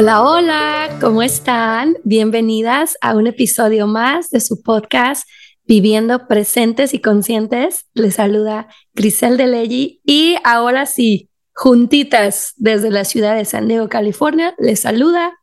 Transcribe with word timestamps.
Hola, 0.00 0.22
hola, 0.22 0.96
¿cómo 1.00 1.24
están? 1.24 1.96
Bienvenidas 2.04 2.96
a 3.00 3.16
un 3.16 3.26
episodio 3.26 3.88
más 3.88 4.30
de 4.30 4.40
su 4.40 4.62
podcast 4.62 5.28
Viviendo 5.64 6.28
Presentes 6.28 6.94
y 6.94 7.00
Conscientes. 7.00 7.86
Les 7.94 8.14
saluda 8.14 8.68
Grisel 8.94 9.36
de 9.36 9.48
Leggi 9.48 10.00
y 10.04 10.36
ahora 10.44 10.86
sí, 10.86 11.30
juntitas 11.52 12.52
desde 12.54 12.92
la 12.92 13.04
ciudad 13.04 13.34
de 13.34 13.44
San 13.44 13.66
Diego, 13.66 13.88
California, 13.88 14.54
les 14.56 14.82
saluda 14.82 15.36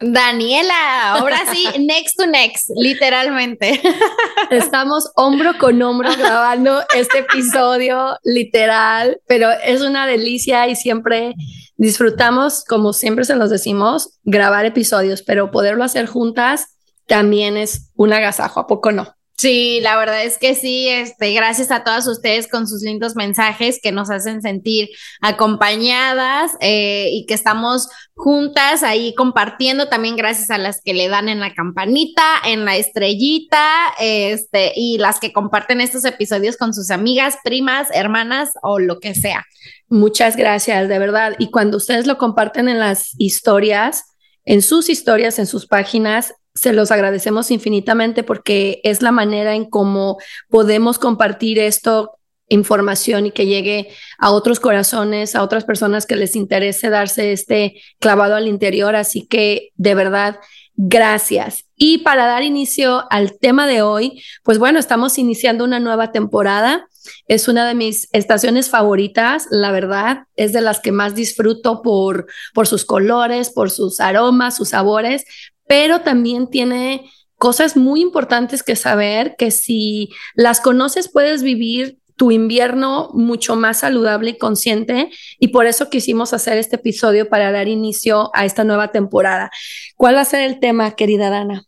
Daniela, 0.00 1.12
ahora 1.12 1.38
sí, 1.52 1.64
next 1.78 2.16
to 2.16 2.26
next, 2.26 2.70
literalmente. 2.74 3.80
Estamos 4.50 5.12
hombro 5.14 5.56
con 5.58 5.80
hombro 5.80 6.10
grabando 6.18 6.82
este 6.96 7.20
episodio, 7.20 8.18
literal, 8.24 9.20
pero 9.28 9.48
es 9.64 9.80
una 9.80 10.08
delicia 10.08 10.66
y 10.66 10.74
siempre 10.74 11.36
disfrutamos, 11.76 12.64
como 12.64 12.92
siempre 12.92 13.24
se 13.24 13.36
los 13.36 13.50
decimos, 13.50 14.18
grabar 14.24 14.66
episodios, 14.66 15.22
pero 15.22 15.50
poderlo 15.50 15.84
hacer 15.84 16.06
juntas 16.06 16.76
también 17.06 17.56
es 17.56 17.90
un 17.94 18.12
agasajo, 18.12 18.60
¿a 18.60 18.66
poco 18.66 18.92
no? 18.92 19.14
Sí, 19.42 19.80
la 19.80 19.96
verdad 19.96 20.22
es 20.22 20.38
que 20.38 20.54
sí, 20.54 20.86
este, 20.88 21.32
gracias 21.32 21.72
a 21.72 21.82
todas 21.82 22.06
ustedes 22.06 22.46
con 22.46 22.68
sus 22.68 22.82
lindos 22.82 23.16
mensajes 23.16 23.80
que 23.82 23.90
nos 23.90 24.08
hacen 24.08 24.40
sentir 24.40 24.90
acompañadas 25.20 26.52
eh, 26.60 27.08
y 27.10 27.26
que 27.26 27.34
estamos 27.34 27.88
juntas 28.14 28.84
ahí 28.84 29.14
compartiendo, 29.16 29.88
también 29.88 30.14
gracias 30.14 30.50
a 30.50 30.58
las 30.58 30.80
que 30.80 30.94
le 30.94 31.08
dan 31.08 31.28
en 31.28 31.40
la 31.40 31.54
campanita, 31.54 32.22
en 32.44 32.64
la 32.64 32.76
estrellita, 32.76 33.92
este, 33.98 34.74
y 34.76 34.98
las 34.98 35.18
que 35.18 35.32
comparten 35.32 35.80
estos 35.80 36.04
episodios 36.04 36.56
con 36.56 36.72
sus 36.72 36.92
amigas, 36.92 37.38
primas, 37.42 37.88
hermanas 37.92 38.50
o 38.62 38.78
lo 38.78 39.00
que 39.00 39.16
sea. 39.16 39.44
Muchas 39.92 40.36
gracias, 40.36 40.88
de 40.88 40.98
verdad. 40.98 41.34
Y 41.38 41.50
cuando 41.50 41.76
ustedes 41.76 42.06
lo 42.06 42.16
comparten 42.16 42.70
en 42.70 42.78
las 42.78 43.10
historias, 43.18 44.04
en 44.46 44.62
sus 44.62 44.88
historias, 44.88 45.38
en 45.38 45.46
sus 45.46 45.66
páginas, 45.66 46.32
se 46.54 46.72
los 46.72 46.90
agradecemos 46.90 47.50
infinitamente 47.50 48.22
porque 48.22 48.80
es 48.84 49.02
la 49.02 49.12
manera 49.12 49.54
en 49.54 49.68
cómo 49.68 50.16
podemos 50.48 50.98
compartir 50.98 51.58
esto 51.58 52.12
información 52.48 53.26
y 53.26 53.32
que 53.32 53.44
llegue 53.44 53.90
a 54.16 54.30
otros 54.30 54.60
corazones, 54.60 55.34
a 55.34 55.42
otras 55.42 55.64
personas 55.64 56.06
que 56.06 56.16
les 56.16 56.36
interese 56.36 56.88
darse 56.88 57.32
este 57.32 57.78
clavado 58.00 58.34
al 58.34 58.48
interior. 58.48 58.96
Así 58.96 59.26
que 59.26 59.72
de 59.74 59.94
verdad, 59.94 60.40
gracias. 60.74 61.66
Y 61.76 61.98
para 61.98 62.24
dar 62.24 62.42
inicio 62.42 63.04
al 63.10 63.38
tema 63.38 63.66
de 63.66 63.82
hoy, 63.82 64.22
pues 64.42 64.56
bueno, 64.56 64.78
estamos 64.78 65.18
iniciando 65.18 65.64
una 65.64 65.80
nueva 65.80 66.12
temporada. 66.12 66.88
Es 67.26 67.48
una 67.48 67.66
de 67.66 67.74
mis 67.74 68.08
estaciones 68.12 68.70
favoritas, 68.70 69.46
la 69.50 69.70
verdad, 69.70 70.24
es 70.36 70.52
de 70.52 70.60
las 70.60 70.80
que 70.80 70.92
más 70.92 71.14
disfruto 71.14 71.82
por, 71.82 72.26
por 72.54 72.66
sus 72.66 72.84
colores, 72.84 73.50
por 73.50 73.70
sus 73.70 74.00
aromas, 74.00 74.56
sus 74.56 74.70
sabores, 74.70 75.24
pero 75.66 76.00
también 76.00 76.48
tiene 76.48 77.10
cosas 77.36 77.76
muy 77.76 78.00
importantes 78.00 78.62
que 78.62 78.76
saber 78.76 79.34
que 79.36 79.50
si 79.50 80.10
las 80.34 80.60
conoces 80.60 81.10
puedes 81.10 81.42
vivir 81.42 81.98
tu 82.16 82.30
invierno 82.30 83.10
mucho 83.14 83.56
más 83.56 83.80
saludable 83.80 84.30
y 84.30 84.38
consciente 84.38 85.10
y 85.40 85.48
por 85.48 85.66
eso 85.66 85.90
quisimos 85.90 86.32
hacer 86.32 86.56
este 86.58 86.76
episodio 86.76 87.28
para 87.28 87.50
dar 87.50 87.68
inicio 87.68 88.30
a 88.34 88.44
esta 88.44 88.62
nueva 88.62 88.92
temporada. 88.92 89.50
¿Cuál 89.96 90.14
va 90.16 90.20
a 90.20 90.24
ser 90.24 90.42
el 90.42 90.60
tema, 90.60 90.92
querida 90.92 91.30
Dana? 91.30 91.64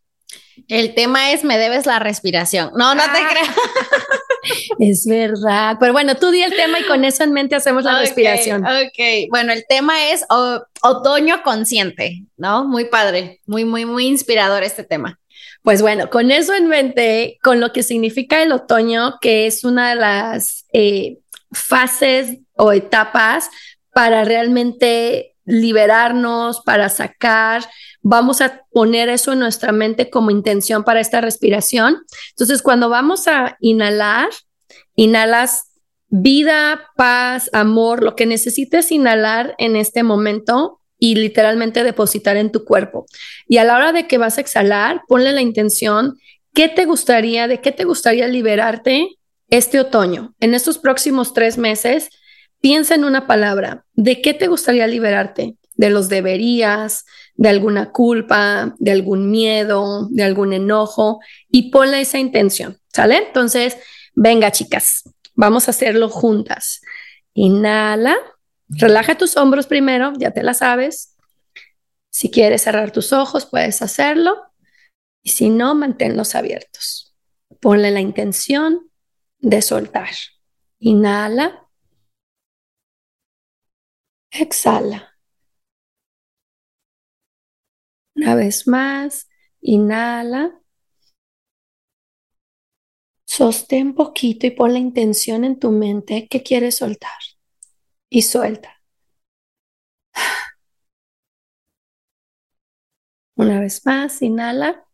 El 0.68 0.94
tema 0.94 1.32
es 1.32 1.44
me 1.44 1.58
debes 1.58 1.86
la 1.86 1.98
respiración. 1.98 2.70
No, 2.76 2.94
no 2.94 3.02
te 3.02 3.18
ah. 3.18 3.28
creas. 3.30 3.48
Es 4.78 5.06
verdad. 5.06 5.76
Pero 5.80 5.92
bueno, 5.92 6.16
tú 6.16 6.30
di 6.30 6.42
el 6.42 6.54
tema 6.54 6.80
y 6.80 6.84
con 6.84 7.04
eso 7.04 7.24
en 7.24 7.32
mente 7.32 7.54
hacemos 7.54 7.84
la 7.84 7.98
respiración. 7.98 8.64
Ok, 8.64 9.28
bueno, 9.30 9.52
el 9.52 9.64
tema 9.68 10.10
es 10.10 10.24
otoño 10.82 11.42
consciente, 11.42 12.24
¿no? 12.36 12.64
Muy 12.64 12.86
padre, 12.86 13.40
muy, 13.46 13.64
muy, 13.64 13.84
muy 13.84 14.06
inspirador 14.06 14.62
este 14.62 14.84
tema. 14.84 15.18
Pues 15.62 15.80
bueno, 15.80 16.10
con 16.10 16.30
eso 16.30 16.54
en 16.54 16.68
mente, 16.68 17.38
con 17.42 17.58
lo 17.58 17.72
que 17.72 17.82
significa 17.82 18.42
el 18.42 18.52
otoño, 18.52 19.18
que 19.20 19.46
es 19.46 19.64
una 19.64 19.90
de 19.90 19.96
las 19.96 20.66
eh, 20.72 21.18
fases 21.52 22.38
o 22.56 22.72
etapas 22.72 23.48
para 23.92 24.24
realmente 24.24 25.33
liberarnos, 25.44 26.60
para 26.62 26.88
sacar, 26.88 27.64
vamos 28.02 28.40
a 28.40 28.62
poner 28.70 29.08
eso 29.08 29.32
en 29.32 29.40
nuestra 29.40 29.72
mente 29.72 30.10
como 30.10 30.30
intención 30.30 30.84
para 30.84 31.00
esta 31.00 31.20
respiración. 31.20 31.98
Entonces, 32.30 32.62
cuando 32.62 32.88
vamos 32.88 33.28
a 33.28 33.56
inhalar, 33.60 34.28
inhalas 34.96 35.74
vida, 36.08 36.92
paz, 36.96 37.50
amor, 37.52 38.02
lo 38.02 38.14
que 38.14 38.26
necesites 38.26 38.92
inhalar 38.92 39.54
en 39.58 39.74
este 39.74 40.02
momento 40.02 40.80
y 40.98 41.16
literalmente 41.16 41.82
depositar 41.82 42.36
en 42.36 42.52
tu 42.52 42.64
cuerpo. 42.64 43.06
Y 43.48 43.58
a 43.58 43.64
la 43.64 43.76
hora 43.76 43.92
de 43.92 44.06
que 44.06 44.18
vas 44.18 44.38
a 44.38 44.40
exhalar, 44.40 45.02
ponle 45.08 45.32
la 45.32 45.42
intención, 45.42 46.16
¿qué 46.54 46.68
te 46.68 46.84
gustaría, 46.84 47.48
de 47.48 47.60
qué 47.60 47.72
te 47.72 47.84
gustaría 47.84 48.28
liberarte 48.28 49.08
este 49.48 49.80
otoño? 49.80 50.34
En 50.40 50.54
estos 50.54 50.78
próximos 50.78 51.34
tres 51.34 51.58
meses, 51.58 52.08
piensa 52.64 52.94
en 52.94 53.04
una 53.04 53.26
palabra, 53.26 53.84
¿de 53.92 54.22
qué 54.22 54.32
te 54.32 54.46
gustaría 54.48 54.86
liberarte? 54.86 55.58
de 55.76 55.90
los 55.90 56.08
deberías, 56.08 57.04
de 57.34 57.48
alguna 57.48 57.90
culpa, 57.90 58.74
de 58.78 58.92
algún 58.92 59.30
miedo, 59.30 60.08
de 60.10 60.22
algún 60.22 60.52
enojo 60.52 61.20
y 61.50 61.70
ponle 61.70 62.00
esa 62.00 62.18
intención, 62.18 62.78
¿sale? 62.92 63.18
Entonces, 63.18 63.76
venga 64.14 64.52
chicas, 64.52 65.02
vamos 65.34 65.66
a 65.66 65.72
hacerlo 65.72 66.08
juntas. 66.08 66.80
Inhala, 67.34 68.16
relaja 68.68 69.18
tus 69.18 69.36
hombros 69.36 69.66
primero, 69.66 70.12
ya 70.16 70.30
te 70.30 70.42
la 70.42 70.54
sabes. 70.54 71.16
Si 72.10 72.30
quieres 72.30 72.62
cerrar 72.62 72.92
tus 72.92 73.12
ojos, 73.12 73.44
puedes 73.44 73.82
hacerlo. 73.82 74.36
Y 75.22 75.30
si 75.30 75.50
no, 75.50 75.74
manténlos 75.74 76.34
abiertos. 76.34 77.16
Ponle 77.60 77.90
la 77.90 78.00
intención 78.00 78.88
de 79.40 79.60
soltar. 79.60 80.10
Inhala. 80.78 81.63
Exhala. 84.42 85.00
Una 88.16 88.34
vez 88.34 88.66
más, 88.66 89.28
inhala. 89.60 90.60
Sostén 93.26 93.94
poquito 93.94 94.46
y 94.46 94.52
pon 94.52 94.72
la 94.72 94.78
intención 94.78 95.44
en 95.44 95.58
tu 95.58 95.70
mente 95.70 96.26
que 96.26 96.42
quieres 96.42 96.76
soltar. 96.76 97.18
Y 98.10 98.22
suelta. 98.22 98.82
Una 103.36 103.60
vez 103.60 103.86
más, 103.86 104.20
inhala. 104.22 104.88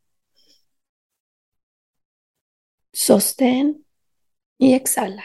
Sostén 2.92 3.84
y 4.58 4.74
exhala. 4.74 5.24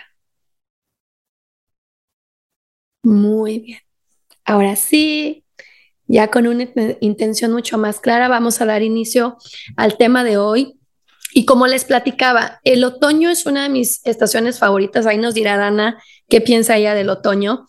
Muy 3.04 3.59
bien. 3.59 3.80
Ahora 4.45 4.75
sí, 4.75 5.44
ya 6.07 6.29
con 6.29 6.47
una 6.47 6.67
intención 7.01 7.51
mucho 7.51 7.78
más 7.78 8.00
clara, 8.00 8.28
vamos 8.28 8.61
a 8.61 8.66
dar 8.66 8.83
inicio 8.83 9.38
al 9.75 9.97
tema 9.97 10.23
de 10.23 10.38
hoy. 10.38 10.79
Y 11.33 11.45
como 11.45 11.67
les 11.67 11.83
platicaba, 11.83 12.59
el 12.63 12.83
otoño 12.83 13.29
es 13.29 13.45
una 13.45 13.63
de 13.63 13.69
mis 13.69 14.06
estaciones 14.06 14.59
favoritas. 14.59 15.06
Ahí 15.06 15.17
nos 15.17 15.33
dirá 15.33 15.57
Dana 15.57 16.01
qué 16.29 16.39
piensa 16.41 16.78
ella 16.78 16.94
del 16.94 17.09
otoño. 17.09 17.66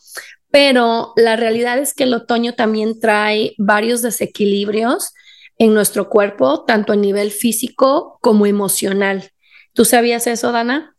Pero 0.51 1.13
la 1.17 1.37
realidad 1.37 1.79
es 1.79 1.93
que 1.93 2.05
el 2.05 2.15
otoño 2.15 2.55
también 2.55 3.01
trae 3.01 3.55
varios 3.59 4.03
desequilibrios 4.03 5.13
en 5.59 5.75
nuestro 5.75 6.09
cuerpo, 6.09 6.65
tanto 6.65 6.93
a 6.93 6.97
nivel 6.97 7.31
físico 7.31 8.19
como 8.21 8.47
emocional. 8.47 9.33
¿Tú 9.73 9.85
sabías 9.85 10.27
eso, 10.27 10.53
Dana? 10.53 10.96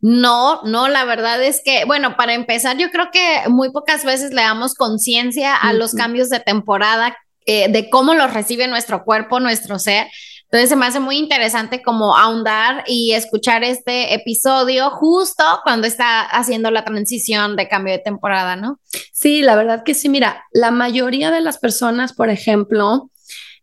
No, 0.00 0.62
no, 0.62 0.88
la 0.88 1.04
verdad 1.04 1.42
es 1.42 1.62
que, 1.64 1.84
bueno, 1.84 2.16
para 2.16 2.34
empezar, 2.34 2.76
yo 2.76 2.90
creo 2.90 3.10
que 3.10 3.48
muy 3.48 3.70
pocas 3.70 4.04
veces 4.04 4.32
le 4.32 4.42
damos 4.42 4.74
conciencia 4.74 5.56
a 5.56 5.72
los 5.72 5.94
cambios 5.94 6.28
de 6.28 6.40
temporada, 6.40 7.16
eh, 7.46 7.70
de 7.70 7.88
cómo 7.88 8.14
los 8.14 8.32
recibe 8.32 8.68
nuestro 8.68 9.04
cuerpo, 9.04 9.40
nuestro 9.40 9.78
ser. 9.78 10.08
Entonces 10.44 10.68
se 10.68 10.76
me 10.76 10.86
hace 10.86 11.00
muy 11.00 11.16
interesante 11.16 11.82
como 11.82 12.16
ahondar 12.16 12.84
y 12.86 13.12
escuchar 13.12 13.64
este 13.64 14.14
episodio 14.14 14.90
justo 14.90 15.42
cuando 15.64 15.88
está 15.88 16.20
haciendo 16.20 16.70
la 16.70 16.84
transición 16.84 17.56
de 17.56 17.68
cambio 17.68 17.92
de 17.94 17.98
temporada, 17.98 18.54
¿no? 18.54 18.78
Sí, 19.12 19.42
la 19.42 19.56
verdad 19.56 19.82
que 19.84 19.94
sí. 19.94 20.08
Mira, 20.08 20.44
la 20.52 20.70
mayoría 20.70 21.32
de 21.32 21.40
las 21.40 21.58
personas, 21.58 22.12
por 22.12 22.30
ejemplo, 22.30 23.10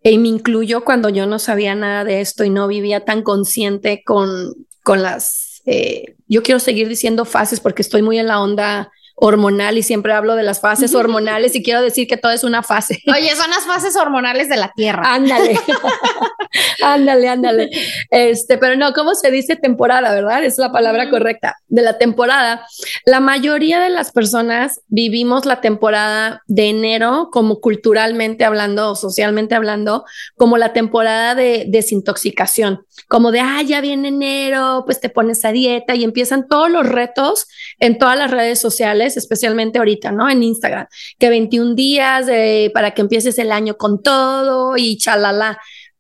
y 0.04 0.18
me 0.18 0.28
incluyo 0.28 0.84
cuando 0.84 1.08
yo 1.08 1.26
no 1.26 1.40
sabía 1.40 1.74
nada 1.74 2.04
de 2.04 2.20
esto 2.20 2.44
y 2.44 2.50
no 2.50 2.68
vivía 2.68 3.06
tan 3.06 3.22
consciente 3.22 4.04
con, 4.04 4.54
con 4.84 5.02
las 5.02 5.53
eh, 5.66 6.16
yo 6.28 6.44
quiero 6.44 6.60
seguir 6.60 6.88
diciendo 6.88 7.26
fases 7.26 7.60
porque 7.60 7.82
estoy 7.82 8.02
muy 8.02 8.20
en 8.20 8.28
la 8.28 8.42
onda 8.42 8.92
hormonal 9.16 9.78
y 9.78 9.84
siempre 9.84 10.14
hablo 10.14 10.36
de 10.36 10.44
las 10.44 10.60
fases 10.60 10.96
hormonales 10.96 11.56
y 11.56 11.64
quiero 11.64 11.82
decir 11.82 12.08
que 12.08 12.18
todo 12.18 12.32
es 12.32 12.44
una 12.44 12.64
fase. 12.64 13.00
Oye, 13.08 13.36
son 13.36 13.50
las 13.52 13.64
fases 13.64 13.96
hormonales 13.96 14.50
de 14.50 14.58
la 14.58 14.72
Tierra. 14.76 15.14
Ándale, 15.14 15.60
ándale, 16.94 17.28
ándale. 17.28 17.70
Este, 18.10 18.58
pero 18.58 18.76
no, 18.76 18.94
¿cómo 18.94 19.16
se 19.16 19.32
dice 19.32 19.56
temporada, 19.56 20.14
verdad? 20.14 20.44
Es 20.44 20.58
la 20.58 20.72
palabra 20.72 21.10
correcta 21.10 21.58
de 21.68 21.82
la 21.82 21.98
temporada. 21.98 22.66
La 23.06 23.20
mayoría 23.20 23.80
de 23.80 23.90
las 23.90 24.12
personas 24.12 24.82
vivimos 24.88 25.46
la 25.46 25.62
temporada 25.62 26.44
de 26.48 26.70
enero 26.70 27.30
como 27.32 27.60
culturalmente 27.60 28.46
hablando 28.46 28.92
o 28.92 28.96
socialmente 28.96 29.56
hablando, 29.56 30.06
como 30.36 30.58
la 30.58 30.74
temporada 30.74 31.36
de 31.36 31.66
desintoxicación, 31.68 32.86
como 33.08 33.32
de, 33.32 33.40
ah, 33.40 33.62
ya 33.62 33.82
viene 33.82 34.10
enero, 34.10 34.84
pues 34.86 35.00
te 35.00 35.10
pones 35.10 35.46
a 35.46 35.52
dieta 35.52 35.96
y 35.96 36.04
empiezan 36.04 36.48
todos 36.48 36.70
los 36.70 36.88
retos 36.88 37.48
en 37.80 37.98
todas 37.98 38.18
las 38.18 38.32
redes 38.32 38.60
sociales, 38.60 39.18
especialmente 39.18 39.80
ahorita, 39.80 40.12
¿no? 40.12 40.30
En 40.30 40.44
Instagram, 40.44 40.88
que 41.18 41.30
21 41.30 41.76
días 41.76 42.28
para 42.74 42.92
que 42.92 43.02
empieces 43.02 43.38
el 43.40 43.52
año 43.52 43.78
con 43.78 44.02
todo 44.02 44.76
y 44.78 44.98
chalala. 44.98 45.60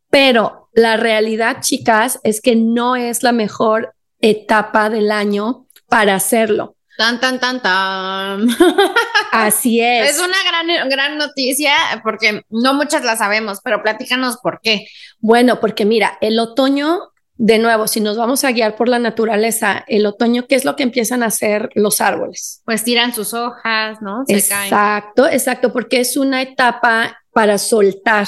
Pero 0.09 0.62
la 0.73 0.97
realidad, 0.97 1.57
chicas, 1.61 2.19
es 2.23 2.41
que 2.41 2.55
no 2.55 2.95
es 2.95 3.23
la 3.23 3.31
mejor 3.31 3.93
etapa 4.19 4.89
del 4.89 5.11
año 5.11 5.67
para 5.87 6.15
hacerlo. 6.15 6.75
Tan, 6.97 7.19
tan, 7.19 7.39
tan, 7.39 7.61
tan. 7.61 8.47
Así 9.31 9.81
es. 9.81 10.11
Es 10.11 10.19
una 10.19 10.37
gran, 10.47 10.89
gran 10.89 11.17
noticia 11.17 11.73
porque 12.03 12.43
no 12.49 12.73
muchas 12.75 13.03
la 13.03 13.17
sabemos, 13.17 13.59
pero 13.63 13.81
platícanos 13.81 14.37
por 14.37 14.59
qué. 14.61 14.85
Bueno, 15.19 15.59
porque 15.59 15.85
mira, 15.85 16.17
el 16.21 16.39
otoño, 16.39 17.11
de 17.35 17.57
nuevo, 17.57 17.87
si 17.87 17.99
nos 17.99 18.15
vamos 18.15 18.43
a 18.43 18.51
guiar 18.51 18.75
por 18.75 18.89
la 18.89 18.99
naturaleza, 18.99 19.83
el 19.87 20.05
otoño, 20.05 20.45
¿qué 20.47 20.53
es 20.53 20.65
lo 20.65 20.75
que 20.75 20.83
empiezan 20.83 21.23
a 21.23 21.27
hacer 21.27 21.69
los 21.73 21.99
árboles? 21.99 22.61
Pues 22.63 22.83
tiran 22.83 23.13
sus 23.13 23.33
hojas, 23.33 23.99
¿no? 24.01 24.23
Se 24.27 24.35
exacto, 24.35 25.27
exacto, 25.27 25.73
porque 25.73 25.99
es 25.99 26.15
una 26.15 26.43
etapa 26.43 27.17
para 27.31 27.57
soltar. 27.57 28.27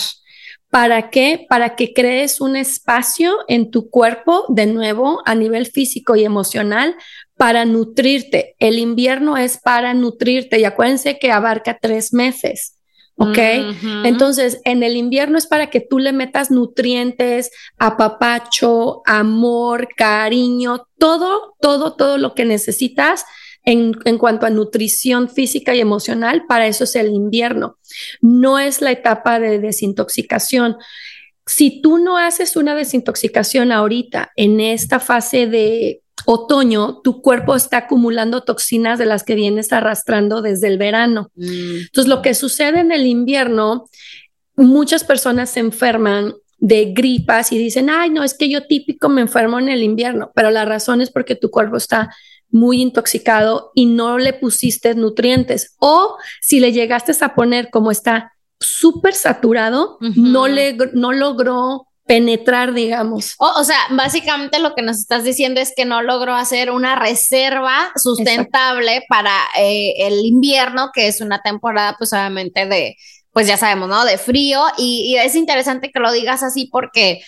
¿Para 0.76 1.10
qué? 1.10 1.46
Para 1.48 1.78
que 1.78 1.94
crees 1.94 2.42
un 2.42 2.58
espacio 2.58 3.34
en 3.48 3.72
tu 3.72 3.90
cuerpo, 3.90 4.44
de 4.50 4.66
nuevo, 4.66 5.22
a 5.24 5.34
nivel 5.34 5.68
físico 5.68 6.18
y 6.18 6.26
emocional, 6.26 6.98
para 7.38 7.64
nutrirte. 7.64 8.58
El 8.60 8.78
invierno 8.78 9.38
es 9.38 9.58
para 9.58 9.94
nutrirte 9.94 10.60
y 10.60 10.66
acuérdense 10.66 11.18
que 11.18 11.32
abarca 11.32 11.80
tres 11.82 12.12
meses. 12.12 12.78
¿Ok? 13.16 13.38
Entonces, 14.04 14.60
en 14.66 14.84
el 14.84 14.98
invierno 14.98 15.38
es 15.38 15.48
para 15.48 15.70
que 15.70 15.80
tú 15.80 15.98
le 15.98 16.12
metas 16.12 16.52
nutrientes, 16.52 17.52
apapacho, 17.78 19.02
amor, 19.06 19.88
cariño, 19.96 20.90
todo, 20.98 21.56
todo, 21.62 21.96
todo 21.96 22.18
lo 22.18 22.36
que 22.36 22.44
necesitas 22.44 23.24
en, 23.66 23.94
cuanto 24.18 24.46
a 24.46 24.52
nutrición 24.52 25.28
física 25.28 25.76
y 25.76 25.80
emocional, 25.80 26.46
para 26.48 26.68
eso 26.68 26.84
es 26.84 26.96
el 26.96 27.12
invierno. 27.12 27.78
No 28.22 28.60
es 28.60 28.82
la 28.82 28.92
etapa 28.92 29.40
de 29.40 29.60
desintoxicación. 29.60 30.78
Si 31.48 31.82
tú 31.82 31.98
no 31.98 32.18
haces 32.18 32.56
una 32.56 32.76
desintoxicación 32.76 33.72
ahorita, 33.72 34.32
en 34.36 34.60
esta 34.60 35.00
fase 35.00 35.48
de 35.48 36.02
otoño, 36.26 37.02
tu 37.04 37.22
cuerpo 37.22 37.56
está 37.56 37.78
acumulando 37.78 38.44
toxinas 38.44 39.00
de 39.00 39.06
las 39.06 39.24
que 39.24 39.36
vienes 39.36 39.74
arrastrando 39.74 40.42
desde 40.42 40.68
el 40.68 40.78
verano. 40.78 41.32
Mm. 41.36 41.78
Entonces, 41.86 42.08
lo 42.08 42.22
que 42.22 42.34
sucede 42.34 42.80
en 42.80 42.92
el 42.92 43.06
invierno, 43.06 43.90
muchas 44.56 45.04
personas 45.04 45.50
se 45.50 45.60
enferman 45.60 46.34
de 46.58 46.94
gripas 46.94 47.52
y 47.52 47.58
dicen, 47.58 47.90
ay, 47.90 48.10
no, 48.10 48.24
es 48.24 48.34
que 48.34 48.50
yo 48.50 48.66
típico 48.66 49.10
me 49.10 49.22
enfermo 49.22 49.60
en 49.60 49.70
el 49.70 49.84
invierno, 49.84 50.32
pero 50.34 50.52
la 50.52 50.66
razón 50.66 51.02
es 51.02 51.12
porque 51.12 51.36
tu 51.36 51.52
cuerpo 51.52 51.78
está 51.78 52.16
muy 52.50 52.82
intoxicado 52.82 53.72
y 53.76 53.86
no 53.86 54.18
le 54.18 54.34
pusiste 54.34 54.96
nutrientes. 54.96 55.76
O 55.80 56.18
si 56.42 56.60
le 56.60 56.72
llegaste 56.72 57.14
a 57.22 57.36
poner 57.36 57.70
como 57.70 57.92
está 57.92 58.34
súper 58.60 59.14
saturado, 59.14 59.98
no, 60.00 60.48
le, 60.48 60.78
no 60.94 61.12
logró 61.12 61.88
penetrar, 62.06 62.74
digamos. 62.74 63.36
O, 63.38 63.64
sea, 63.64 63.78
básicamente 63.92 64.60
lo 64.60 64.76
que 64.76 64.82
nos 64.82 64.98
estás 64.98 65.24
diciendo 65.24 65.60
es 65.60 65.74
que 65.76 65.86
no 65.86 66.02
logró 66.02 66.36
hacer 66.36 66.72
una 66.72 66.96
reserva 66.96 67.92
sustentable 67.96 69.04
para 69.10 69.36
eh, 69.58 69.94
el 69.98 70.26
invierno, 70.26 70.92
que 70.94 71.08
es 71.08 71.20
una 71.20 71.42
temporada, 71.42 71.96
pues 71.98 72.14
obviamente 72.14 72.68
de, 72.68 72.96
pues 73.32 73.48
ya 73.48 73.58
sabemos, 73.58 73.90
¿no? 73.90 74.06
De 74.06 74.18
frío. 74.18 74.64
y 74.78 75.16
es 75.18 75.36
interesante 75.36 75.92
que 75.92 76.00
lo 76.00 76.12
digas 76.12 76.44
así 76.44 76.70
porque 76.72 77.22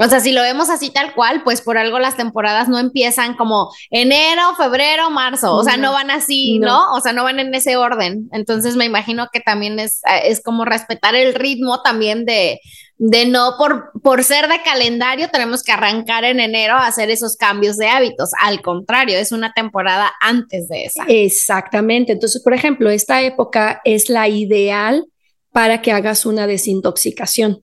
o 0.00 0.08
sea, 0.08 0.20
si 0.20 0.32
lo 0.32 0.40
vemos 0.40 0.70
así 0.70 0.90
tal 0.90 1.14
cual, 1.14 1.42
pues 1.44 1.60
por 1.60 1.76
algo 1.76 1.98
las 1.98 2.16
temporadas 2.16 2.68
no 2.68 2.78
empiezan 2.78 3.36
como 3.36 3.70
enero, 3.90 4.54
febrero, 4.56 5.10
marzo, 5.10 5.54
o 5.54 5.62
sea, 5.62 5.76
no, 5.76 5.92
van 5.92 6.10
así, 6.10 6.58
no. 6.58 6.92
O 6.94 7.00
sea, 7.00 7.12
no 7.12 7.24
van 7.24 7.38
en 7.38 7.54
ese 7.54 7.76
orden. 7.76 8.28
Entonces 8.32 8.76
me 8.76 8.86
imagino 8.86 9.28
que 9.32 9.40
también 9.40 9.78
es, 9.78 10.00
es 10.24 10.42
como 10.42 10.64
respetar 10.64 11.14
el 11.14 11.34
ritmo 11.34 11.82
también 11.82 12.24
de, 12.24 12.60
de 12.96 13.26
no 13.26 13.56
por, 13.58 13.92
por 14.02 14.24
ser 14.24 14.48
de 14.48 14.62
calendario 14.62 15.28
tenemos 15.30 15.62
que 15.62 15.72
arrancar 15.72 16.24
en 16.24 16.38
enero 16.38 16.74
a 16.74 16.86
hacer 16.86 17.10
esos 17.10 17.36
cambios 17.36 17.76
de 17.76 17.88
hábitos. 17.88 18.30
Al 18.42 18.60
contrario, 18.62 19.18
es 19.18 19.32
una 19.32 19.52
temporada 19.52 20.12
antes 20.20 20.68
de 20.68 20.84
esa. 20.84 21.04
Exactamente. 21.08 22.12
Entonces, 22.12 22.42
por 22.42 22.54
ejemplo, 22.54 22.90
esta 22.90 23.22
época 23.22 23.80
es 23.84 24.08
la 24.08 24.28
ideal 24.28 25.06
para 25.52 25.82
que 25.82 25.92
hagas 25.92 26.26
una 26.26 26.46
desintoxicación. 26.46 27.62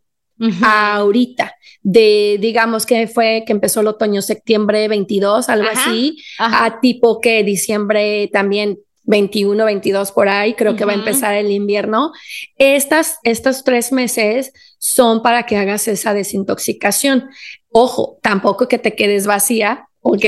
Ahorita, 0.62 1.56
de 1.82 2.38
digamos 2.40 2.86
que 2.86 3.08
fue 3.08 3.44
que 3.46 3.54
empezó 3.54 3.82
el 3.82 3.88
otoño, 3.88 4.22
septiembre 4.22 4.88
22, 4.88 5.50
algo 5.50 5.68
así, 5.70 6.18
a 6.38 6.80
tipo 6.80 7.20
que 7.20 7.44
diciembre 7.44 8.30
también 8.32 8.78
21, 9.08 9.66
22 9.66 10.12
por 10.12 10.30
ahí, 10.30 10.54
creo 10.54 10.76
que 10.76 10.86
va 10.86 10.92
a 10.92 10.96
empezar 10.96 11.34
el 11.34 11.50
invierno. 11.50 12.12
Estas, 12.58 13.18
estos 13.24 13.64
tres 13.64 13.92
meses 13.92 14.52
son 14.78 15.24
para 15.24 15.46
que 15.46 15.58
hagas 15.58 15.88
esa 15.88 16.14
desintoxicación. 16.14 17.30
Ojo, 17.72 18.20
tampoco 18.22 18.68
que 18.68 18.78
te 18.78 18.96
quedes 18.96 19.26
vacía, 19.26 19.88
¿ok? 20.02 20.26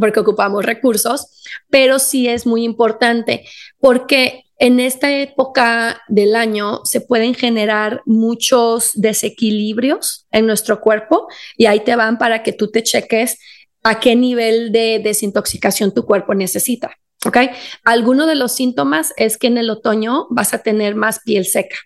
Porque 0.00 0.20
ocupamos 0.20 0.64
recursos, 0.64 1.44
pero 1.68 1.98
sí 1.98 2.26
es 2.26 2.46
muy 2.46 2.64
importante 2.64 3.44
porque 3.78 4.44
en 4.58 4.80
esta 4.80 5.10
época 5.10 6.02
del 6.08 6.36
año 6.36 6.84
se 6.84 7.00
pueden 7.00 7.34
generar 7.34 8.02
muchos 8.06 8.90
desequilibrios 8.94 10.26
en 10.30 10.46
nuestro 10.46 10.80
cuerpo 10.80 11.26
y 11.56 11.66
ahí 11.66 11.80
te 11.80 11.96
van 11.96 12.18
para 12.18 12.42
que 12.42 12.52
tú 12.52 12.70
te 12.70 12.82
cheques 12.82 13.38
a 13.82 13.98
qué 13.98 14.14
nivel 14.14 14.70
de 14.70 15.00
desintoxicación 15.02 15.92
tu 15.92 16.04
cuerpo 16.04 16.34
necesita. 16.34 16.96
¿Ok? 17.24 17.36
Alguno 17.84 18.26
de 18.26 18.34
los 18.34 18.52
síntomas 18.52 19.12
es 19.16 19.38
que 19.38 19.46
en 19.46 19.58
el 19.58 19.70
otoño 19.70 20.26
vas 20.30 20.54
a 20.54 20.62
tener 20.62 20.96
más 20.96 21.20
piel 21.20 21.46
seca, 21.46 21.76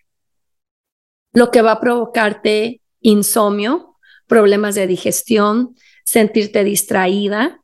lo 1.33 1.51
que 1.51 1.61
va 1.61 1.73
a 1.73 1.81
provocarte 1.81 2.81
insomnio, 3.01 3.97
problemas 4.27 4.75
de 4.75 4.87
digestión, 4.87 5.77
sentirte 6.05 6.65
distraída, 6.65 7.61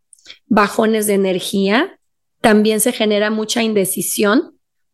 bajones 0.47 1.07
de 1.07 1.15
energía. 1.15 1.99
También 2.43 2.81
se 2.81 2.93
genera 2.93 3.31
mucha 3.31 3.63
indecisión 3.63 4.52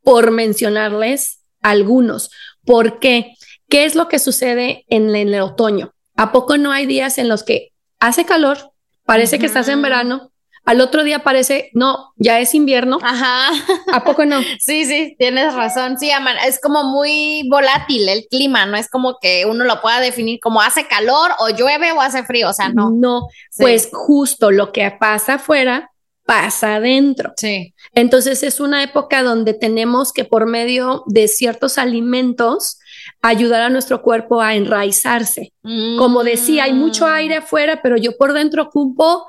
por 0.09 0.31
mencionarles 0.31 1.45
algunos. 1.61 2.31
¿Por 2.65 2.99
qué? 2.99 3.35
¿Qué 3.69 3.85
es 3.85 3.95
lo 3.95 4.09
que 4.09 4.19
sucede 4.19 4.87
en, 4.88 5.15
el 5.15 5.38
otoño? 5.38 5.93
¿A 6.17 6.33
poco 6.33 6.57
no 6.57 6.73
hay 6.73 6.87
días 6.87 7.19
en 7.19 7.29
los 7.29 7.43
que 7.43 7.73
hace 7.99 8.25
calor, 8.25 8.73
parece 9.05 9.38
que 9.38 9.45
estás 9.45 9.69
en 9.69 9.83
verano, 9.83 10.33
al 10.65 10.81
otro 10.81 11.05
día 11.05 11.19
parece, 11.19 11.69
no, 11.75 12.15
ya 12.17 12.41
es 12.41 12.55
invierno. 12.55 12.99
Ajá. 13.03 13.50
¿A 13.93 14.03
poco 14.03 14.25
no? 14.25 14.41
sí, 14.61 14.87
sí, 14.87 15.15
tienes 15.19 15.53
razón. 15.53 15.99
Sí, 15.99 16.11
es 16.47 16.59
como 16.59 16.85
muy 16.85 17.47
volátil 17.50 18.09
el 18.09 18.27
clima, 18.31 18.65
no 18.65 18.79
es 18.79 18.88
como 18.88 19.19
que 19.21 19.45
uno 19.45 19.65
lo 19.65 19.83
pueda 19.83 20.00
definir 20.00 20.41
como 20.41 20.62
hace 20.62 20.87
calor 20.87 21.33
o 21.38 21.50
llueve 21.50 21.93
o 21.93 22.00
hace 22.00 22.25
frío, 22.25 22.49
o 22.49 22.55
sea, 22.55 22.71
no. 22.71 22.91
No, 22.91 23.29
pues 23.59 23.91
justo 23.93 24.50
lo 24.53 24.73
que 24.73 24.91
pasa 24.91 25.35
afuera 25.35 25.91
pasa 26.28 26.75
adentro. 26.75 27.32
Sí. 27.38 27.75
Entonces 27.94 28.42
es 28.42 28.61
una 28.61 28.82
época 28.82 29.23
donde 29.23 29.54
tenemos 29.54 30.12
que 30.12 30.26
por 30.26 30.44
medio 30.44 31.02
de 31.06 31.26
ciertos 31.26 31.78
alimentos 31.78 32.78
ayudar 33.23 33.62
a 33.62 33.70
nuestro 33.70 34.02
cuerpo 34.02 34.42
a 34.42 34.54
enraizarse. 34.54 35.54
Como 35.62 36.25
decía, 36.25 36.64
hay 36.64 36.75
mucho 36.75 37.06
mm. 37.06 37.12
aire 37.12 37.37
afuera, 37.37 37.80
pero 37.82 37.97
yo 37.97 38.14
por 38.18 38.35
dentro 38.35 38.64
ocupo 38.64 39.25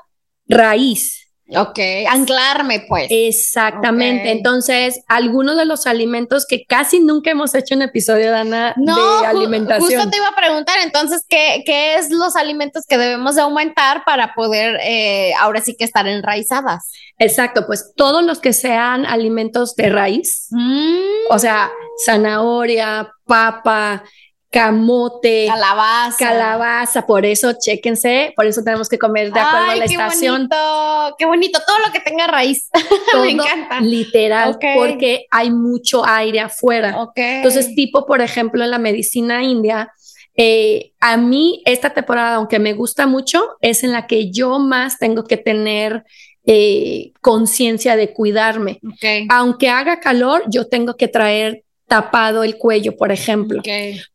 raíz. 0.46 1.19
Ok, 1.56 1.78
anclarme 2.08 2.84
pues. 2.88 3.08
Exactamente. 3.10 4.30
Entonces, 4.30 5.02
algunos 5.08 5.56
de 5.56 5.64
los 5.64 5.86
alimentos 5.86 6.46
que 6.46 6.64
casi 6.64 7.00
nunca 7.00 7.30
hemos 7.30 7.54
hecho 7.54 7.74
un 7.74 7.82
episodio, 7.82 8.30
Dana, 8.30 8.74
de 8.76 9.26
alimentación. 9.26 9.90
Justo 9.90 10.10
te 10.10 10.16
iba 10.16 10.28
a 10.28 10.36
preguntar, 10.36 10.76
entonces, 10.82 11.24
¿qué, 11.28 11.62
qué 11.66 11.96
es 11.96 12.10
los 12.10 12.36
alimentos 12.36 12.84
que 12.88 12.98
debemos 12.98 13.34
de 13.34 13.42
aumentar 13.42 14.04
para 14.04 14.34
poder 14.34 14.78
eh, 14.82 15.32
ahora 15.40 15.60
sí 15.60 15.76
que 15.76 15.84
estar 15.84 16.06
enraizadas? 16.06 16.90
Exacto, 17.18 17.66
pues 17.66 17.92
todos 17.96 18.24
los 18.24 18.40
que 18.40 18.52
sean 18.52 19.04
alimentos 19.04 19.74
de 19.76 19.90
raíz, 19.90 20.46
mm. 20.50 21.30
o 21.30 21.38
sea, 21.38 21.70
zanahoria, 22.04 23.12
papa, 23.26 24.04
camote, 24.50 25.46
calabaza. 25.46 26.18
calabaza, 26.18 27.06
por 27.06 27.24
eso 27.24 27.52
chéquense, 27.58 28.32
por 28.34 28.46
eso 28.46 28.62
tenemos 28.64 28.88
que 28.88 28.98
comer 28.98 29.32
de 29.32 29.38
acuerdo 29.38 29.70
a 29.70 29.76
la 29.76 29.86
qué 29.86 29.92
estación. 29.92 30.48
Bonito, 30.48 31.16
qué 31.18 31.26
bonito, 31.26 31.60
todo 31.64 31.78
lo 31.86 31.92
que 31.92 32.00
tenga 32.00 32.26
raíz. 32.26 32.68
Me 33.22 33.30
encanta. 33.30 33.80
Literal, 33.80 34.58
porque 34.74 35.26
hay 35.30 35.50
mucho 35.50 36.04
aire 36.04 36.40
afuera. 36.40 36.96
Entonces, 37.14 37.74
tipo, 37.74 38.06
por 38.06 38.20
ejemplo, 38.20 38.64
en 38.64 38.70
la 38.70 38.78
medicina 38.78 39.42
india, 39.44 39.92
eh, 40.36 40.92
a 41.00 41.16
mí 41.16 41.62
esta 41.64 41.90
temporada, 41.90 42.36
aunque 42.36 42.58
me 42.58 42.72
gusta 42.72 43.06
mucho, 43.06 43.56
es 43.60 43.84
en 43.84 43.92
la 43.92 44.06
que 44.06 44.32
yo 44.32 44.58
más 44.58 44.98
tengo 44.98 45.24
que 45.24 45.36
tener 45.36 46.04
eh, 46.44 47.12
conciencia 47.20 47.94
de 47.94 48.12
cuidarme. 48.12 48.80
Aunque 49.28 49.68
haga 49.68 50.00
calor, 50.00 50.42
yo 50.48 50.66
tengo 50.66 50.96
que 50.96 51.06
traer 51.06 51.62
tapado 51.90 52.44
el 52.44 52.56
cuello, 52.56 52.96
por 52.96 53.10
ejemplo, 53.10 53.60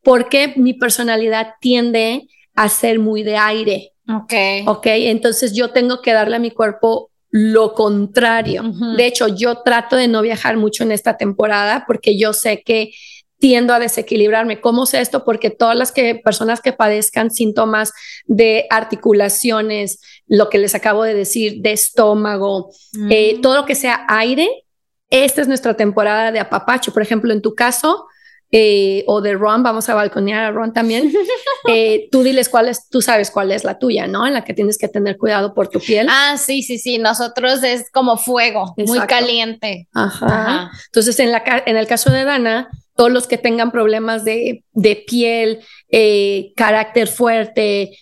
porque 0.02 0.54
mi 0.56 0.74
personalidad 0.74 1.56
tiende 1.60 2.30
a 2.56 2.70
ser 2.70 3.00
muy 3.00 3.22
de 3.22 3.36
aire. 3.36 3.92
Ok. 4.08 4.34
Ok, 4.66 4.86
entonces 4.86 5.54
yo 5.54 5.72
tengo 5.72 6.02
que 6.02 6.14
darle 6.14 6.38
a 6.38 6.40
mi 6.40 6.52
cuerpo 6.52 7.12
lo 7.30 7.74
contrario. 7.74 8.64
De 8.96 9.06
hecho, 9.06 9.28
yo 9.28 9.58
trato 9.58 9.98
de 9.98 10.08
no 10.08 10.22
viajar 10.22 10.56
mucho 10.56 10.84
en 10.84 10.94
esta 10.94 11.18
temporada 11.18 11.84
porque 11.86 12.18
yo 12.18 12.32
sé 12.32 12.64
que 12.66 12.94
tiendo 13.40 13.74
a 13.74 13.80
desequilibrarme. 13.80 14.62
¿Cómo 14.62 14.86
sé 14.86 15.02
esto? 15.02 15.26
Porque 15.26 15.50
todas 15.50 15.76
las 15.76 15.92
que, 15.92 16.16
personas 16.16 16.62
que 16.62 16.72
padezcan 16.72 17.30
síntomas 17.30 17.92
de 18.26 18.68
articulaciones, 18.70 20.00
lo 20.28 20.50
que 20.50 20.60
les 20.60 20.76
acabo 20.76 21.04
de 21.04 21.14
decir, 21.14 21.62
de 21.62 21.74
estómago, 21.74 22.70
eh, 23.10 23.36
mm. 23.36 23.42
todo 23.42 23.58
lo 23.58 23.66
que 23.66 23.76
sea 23.76 24.06
aire, 24.08 24.65
esta 25.10 25.42
es 25.42 25.48
nuestra 25.48 25.76
temporada 25.76 26.32
de 26.32 26.40
apapacho. 26.40 26.94
Por 26.94 27.02
ejemplo, 27.02 27.32
en 27.32 27.42
tu 27.42 27.56
caso, 27.56 28.08
eh, 28.52 29.04
o 29.08 29.22
de 29.22 29.34
Ron, 29.34 29.64
vamos 29.64 29.90
a 29.90 29.96
balconear 29.96 30.44
a 30.46 30.52
Ron 30.52 30.74
también. 30.74 31.12
Eh, 31.68 32.10
tú 32.12 32.22
diles 32.22 32.48
cuál 32.48 32.68
es, 32.68 32.88
tú 32.90 33.02
sabes 33.02 33.32
cuál 33.32 33.52
es 33.52 33.64
la 33.64 33.80
tuya, 33.80 34.06
¿no? 34.06 34.28
En 34.28 34.36
la 34.36 34.44
que 34.44 34.54
tienes 34.54 34.78
que 34.78 34.88
tener 34.88 35.18
cuidado 35.18 35.56
por 35.56 35.68
tu 35.68 35.80
piel. 35.80 36.06
Ah, 36.12 36.38
sí, 36.38 36.62
sí, 36.62 36.78
sí. 36.78 37.00
Nosotros 37.00 37.64
es 37.64 37.90
como 37.90 38.18
fuego, 38.18 38.76
muy 38.78 39.00
caliente. 39.08 39.88
Ajá. 39.92 40.70
Entonces, 40.86 41.20
en, 41.20 41.32
la, 41.32 41.42
en 41.66 41.76
el 41.76 41.88
caso 41.88 42.12
de 42.12 42.24
Dana, 42.24 42.70
todos 42.96 43.12
los 43.12 43.26
que 43.26 43.40
tengan 43.40 43.72
problemas 43.72 44.24
de, 44.24 44.64
piel, 45.08 45.62
eh, 45.90 46.54
carácter 46.56 47.08
fuerte, 47.08 47.98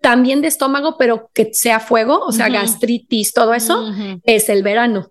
también 0.00 0.40
de 0.40 0.46
estómago, 0.46 0.96
pero 0.96 1.30
que 1.34 1.52
sea 1.52 1.80
fuego, 1.80 2.20
o 2.20 2.30
sea, 2.30 2.48
gastritis, 2.48 3.32
todo 3.32 3.54
eso, 3.54 3.92
es 4.22 4.48
el 4.48 4.62
verano. 4.62 5.10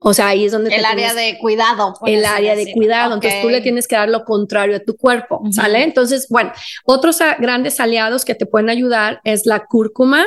O 0.00 0.14
sea, 0.14 0.28
ahí 0.28 0.44
es 0.44 0.52
donde... 0.52 0.74
El 0.74 0.84
área 0.84 1.12
de 1.12 1.38
cuidado. 1.38 1.94
El 2.06 2.24
área 2.24 2.54
de 2.54 2.72
cuidado. 2.72 3.14
Entonces 3.14 3.42
tú 3.42 3.48
le 3.48 3.60
tienes 3.60 3.88
que 3.88 3.96
dar 3.96 4.08
lo 4.08 4.24
contrario 4.24 4.76
a 4.76 4.80
tu 4.80 4.96
cuerpo, 4.96 5.42
¿sale? 5.50 5.82
Entonces, 5.82 6.28
bueno, 6.30 6.52
otros 6.84 7.18
grandes 7.40 7.80
aliados 7.80 8.24
que 8.24 8.36
te 8.36 8.46
pueden 8.46 8.70
ayudar 8.70 9.20
es 9.24 9.44
la 9.44 9.64
cúrcuma. 9.66 10.26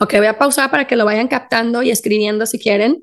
Ok, 0.00 0.14
voy 0.16 0.26
a 0.26 0.38
pausar 0.38 0.70
para 0.70 0.86
que 0.86 0.96
lo 0.96 1.04
vayan 1.04 1.28
captando 1.28 1.82
y 1.82 1.90
escribiendo 1.90 2.46
si 2.46 2.58
quieren. 2.58 3.02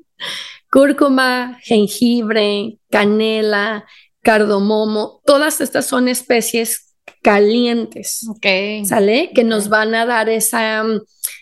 Cúrcuma, 0.70 1.58
jengibre, 1.62 2.78
canela, 2.90 3.84
cardomomo, 4.22 5.22
todas 5.24 5.60
estas 5.60 5.86
son 5.86 6.08
especies 6.08 6.96
calientes. 7.22 8.26
Ok. 8.28 8.84
¿Sale? 8.84 9.30
Que 9.34 9.44
nos 9.44 9.68
van 9.68 9.94
a 9.94 10.06
dar 10.06 10.28
esa 10.28 10.84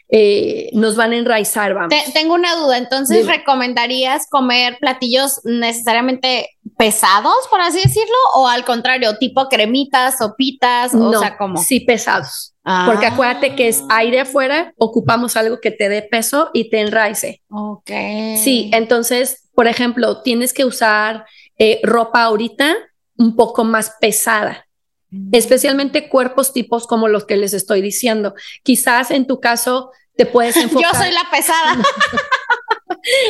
eh, 0.08 0.70
nos 0.72 0.94
van 0.94 1.12
a 1.12 1.16
enraizar, 1.16 1.74
vamos. 1.74 1.92
tengo 2.12 2.34
una 2.34 2.54
duda, 2.54 2.78
entonces, 2.78 3.26
¿recomendarías 3.26 4.28
comer 4.30 4.78
platillos 4.78 5.40
necesariamente 5.44 6.50
pesados, 6.76 7.34
por 7.50 7.60
así 7.60 7.78
decirlo, 7.78 8.14
o 8.34 8.46
al 8.46 8.64
contrario, 8.64 9.18
tipo 9.18 9.48
cremitas, 9.48 10.18
sopitas, 10.18 10.94
o 10.94 11.18
sea, 11.18 11.36
como? 11.36 11.60
Sí, 11.60 11.80
pesados. 11.80 12.54
Porque 12.84 13.06
ah. 13.06 13.10
acuérdate 13.12 13.54
que 13.54 13.68
es 13.68 13.82
aire 13.88 14.20
afuera, 14.20 14.72
ocupamos 14.76 15.36
algo 15.36 15.60
que 15.60 15.70
te 15.70 15.88
dé 15.88 16.02
peso 16.02 16.50
y 16.52 16.68
te 16.70 16.80
enraice. 16.80 17.42
Ok. 17.48 17.90
Sí, 18.36 18.70
entonces, 18.72 19.48
por 19.54 19.66
ejemplo, 19.66 20.22
tienes 20.22 20.52
que 20.52 20.64
usar 20.64 21.26
eh, 21.58 21.80
ropa 21.82 22.24
ahorita 22.24 22.76
un 23.16 23.34
poco 23.34 23.64
más 23.64 23.94
pesada 24.00 24.65
especialmente 25.32 26.08
cuerpos 26.08 26.52
tipos 26.52 26.86
como 26.86 27.08
los 27.08 27.24
que 27.24 27.36
les 27.36 27.54
estoy 27.54 27.80
diciendo. 27.82 28.34
Quizás 28.62 29.10
en 29.10 29.26
tu 29.26 29.40
caso 29.40 29.90
te 30.16 30.26
puedes 30.26 30.56
enfocar. 30.56 30.92
Yo 30.92 30.98
soy 30.98 31.12
la 31.12 31.28
pesada. 31.30 31.76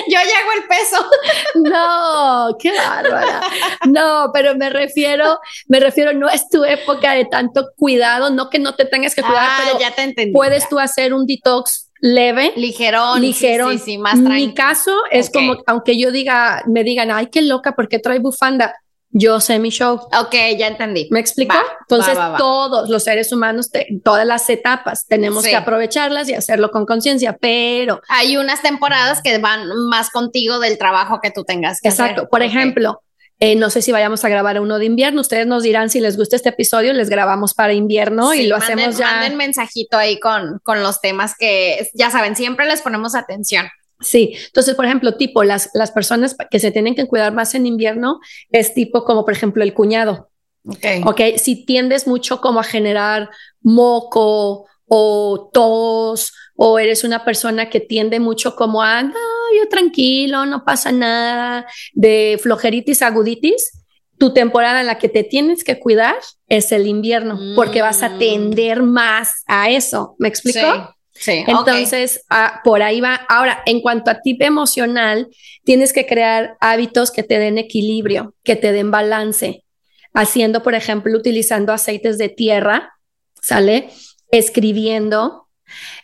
Yo 0.09 0.19
llego 0.21 0.53
el 0.57 0.65
peso. 0.69 1.07
No, 1.55 2.57
qué 2.59 2.73
bárbara. 2.73 3.43
No, 3.87 4.31
pero 4.33 4.55
me 4.55 4.71
refiero, 4.71 5.39
me 5.69 5.81
refiero, 5.81 6.13
no 6.13 6.29
es 6.29 6.49
tu 6.49 6.65
época 6.65 7.13
de 7.13 7.27
tanto 7.27 7.71
cuidado, 7.77 8.31
no 8.31 8.49
que 8.49 8.59
no 8.59 8.75
te 8.75 8.87
tengas 8.87 9.15
que 9.15 9.23
cuidar, 9.23 9.49
ah, 9.49 9.61
pero 9.65 9.79
ya 9.79 9.95
te 9.95 10.03
entendí, 10.03 10.33
puedes 10.33 10.69
tú 10.69 10.79
hacer 10.79 11.13
un 11.13 11.27
detox 11.27 11.91
leve, 12.01 12.53
ligerón, 12.57 13.21
ligerón. 13.21 13.79
Sí, 13.79 13.99
más 13.99 14.19
Mi 14.19 14.55
caso 14.55 14.95
es 15.11 15.31
como, 15.31 15.57
aunque 15.67 15.99
yo 15.99 16.11
diga, 16.11 16.63
me 16.67 16.85
digan, 16.85 17.11
ay, 17.11 17.29
qué 17.29 17.43
loca, 17.43 17.75
porque 17.75 17.99
trae 17.99 18.19
bufanda? 18.19 18.75
Yo 19.19 19.41
sé 19.41 19.59
mi 19.59 19.71
show. 19.71 19.95
Ok, 20.19 20.35
ya 20.59 20.67
entendí. 20.67 21.09
¿Me 21.11 21.21
explico? 21.21 21.55
Entonces, 21.89 22.19
todos 22.37 22.91
los 22.91 23.03
seres 23.03 23.33
humanos, 23.33 23.71
todas 24.05 24.27
las 24.27 24.49
etapas, 24.51 25.07
tenemos 25.07 25.43
que 25.43 25.57
aprovecharlas 25.57 26.29
y 26.29 26.35
hacerlo 26.35 26.71
con 26.71 26.85
conciencia, 26.85 27.37
pero... 27.41 28.03
Hay 28.09 28.37
unas 28.37 28.61
temporadas 28.61 29.23
que 29.23 29.39
van 29.39 29.69
más 29.89 30.11
contigo 30.11 30.59
del 30.59 30.77
trabajo 30.77 31.21
que 31.23 31.31
tú 31.31 31.45
tengas 31.45 31.81
que 31.81 31.89
Exacto. 31.89 32.29
Por 32.29 32.43
ejemplo, 32.43 33.01
eh, 33.41 33.57
no 33.57 33.71
sé 33.71 33.81
si 33.81 33.91
vayamos 33.91 34.23
a 34.25 34.29
grabar 34.29 34.61
uno 34.61 34.79
de 34.79 34.85
invierno. 34.85 35.23
Ustedes 35.23 35.47
nos 35.47 35.63
dirán 35.63 35.89
si 35.89 36.01
les 36.01 36.19
gusta 36.19 36.37
este 36.37 36.51
episodio, 36.51 36.93
les 36.93 37.09
grabamos 37.09 37.55
para 37.55 37.73
invierno 37.73 38.35
y 38.35 38.47
lo 38.47 38.57
hacemos 38.57 38.99
ya. 38.99 39.13
Manden 39.13 39.37
mensajito 39.39 39.97
ahí 39.97 40.21
con, 40.21 40.59
con 40.63 40.83
los 40.83 41.01
temas 41.01 41.35
que 41.39 41.89
ya 41.95 42.11
saben, 42.11 42.37
siempre 42.37 42.67
les 42.67 42.83
ponemos 42.83 43.15
atención. 43.15 43.67
Sí, 44.01 44.35
entonces, 44.47 44.75
por 44.75 44.85
ejemplo, 44.85 45.17
tipo 45.17 45.43
las, 45.43 45.71
las 45.75 45.91
personas 45.91 46.37
que 46.51 46.59
se 46.59 46.71
tienen 46.71 46.95
que 46.95 47.07
cuidar 47.07 47.33
más 47.33 47.55
en 47.55 47.67
invierno 47.67 48.21
es 48.51 48.75
tipo 48.75 49.05
como, 49.05 49.25
por 49.25 49.33
ejemplo, 49.33 49.63
el 49.63 49.75
cuñado. 49.75 50.31
Ok. 50.69 50.85
Ok, 51.07 51.21
si 51.37 51.65
tiendes 51.65 52.07
mucho 52.07 52.41
como 52.41 52.61
a 52.61 52.65
generar 52.65 53.31
moco 53.63 54.67
o 54.87 55.51
tos 55.53 56.33
o 56.57 56.79
eres 56.79 57.05
una 57.05 57.25
persona 57.25 57.71
que 57.71 57.81
tiende 57.81 58.21
mucho 58.21 58.57
como 58.57 58.83
a, 58.83 59.03
no, 59.03 59.15
yo 59.59 59.69
tranquilo, 59.69 60.47
no 60.47 60.65
pasa 60.65 60.93
nada, 60.93 61.67
de 61.93 62.39
flojeritis, 62.43 63.03
aguditis, 63.03 63.85
tu 64.19 64.33
temporada 64.33 64.81
en 64.81 64.87
la 64.87 64.99
que 64.99 65.09
te 65.09 65.25
tienes 65.25 65.63
que 65.63 65.79
cuidar 65.79 66.17
es 66.49 66.73
el 66.73 66.87
invierno, 66.87 67.39
porque 67.55 67.83
vas 67.83 68.03
a 68.03 68.11
mm. 68.11 68.19
tender 68.19 68.83
más 68.83 69.45
a 69.47 69.71
eso. 69.71 70.17
¿Me 70.19 70.29
explico? 70.29 70.59
Sí, 70.59 70.96
Entonces, 71.27 72.25
ah, 72.31 72.61
por 72.65 72.83
ahí 72.83 73.01
va. 73.01 73.15
Ahora, 73.29 73.63
en 73.67 73.81
cuanto 73.81 74.11
a 74.11 74.21
tip 74.21 74.43
emocional, 74.43 75.29
tienes 75.65 75.93
que 75.93 76.07
crear 76.07 76.57
hábitos 76.61 77.11
que 77.11 77.23
te 77.23 77.39
den 77.39 77.59
equilibrio, 77.59 78.35
que 78.45 78.57
te 78.57 78.73
den 78.73 78.91
balance, 78.91 79.65
haciendo, 80.13 80.63
por 80.63 80.75
ejemplo, 80.75 81.17
utilizando 81.17 81.73
aceites 81.73 82.19
de 82.19 82.29
tierra, 82.29 82.93
¿sale? 83.41 83.89
Escribiendo, 84.31 85.49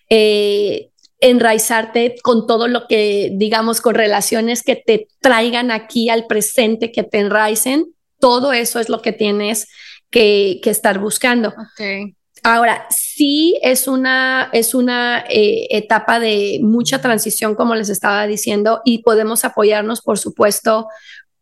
eh, 0.08 0.90
enraizarte 1.20 2.16
con 2.22 2.46
todo 2.46 2.66
lo 2.66 2.86
que, 2.88 3.30
digamos, 3.34 3.80
con 3.80 3.94
relaciones 3.94 4.62
que 4.62 4.76
te 4.76 5.08
traigan 5.20 5.70
aquí 5.70 6.08
al 6.08 6.26
presente, 6.26 6.90
que 6.90 7.04
te 7.04 7.18
enraicen. 7.18 7.94
Todo 8.18 8.52
eso 8.52 8.80
es 8.80 8.88
lo 8.88 9.02
que 9.02 9.12
tienes 9.12 9.68
que, 10.10 10.60
que 10.62 10.70
estar 10.70 10.98
buscando. 10.98 11.54
Okay. 11.74 12.14
Ahora, 12.44 12.86
sí 12.90 13.56
es 13.62 13.86
una, 13.86 14.50
es 14.52 14.74
una 14.74 15.24
eh, 15.28 15.68
etapa 15.70 16.18
de 16.18 16.58
mucha 16.60 17.00
transición, 17.00 17.54
como 17.54 17.76
les 17.76 17.88
estaba 17.88 18.26
diciendo, 18.26 18.80
y 18.84 19.02
podemos 19.02 19.44
apoyarnos, 19.44 20.00
por 20.00 20.18
supuesto, 20.18 20.88